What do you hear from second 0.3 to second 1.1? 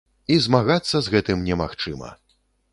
І змагацца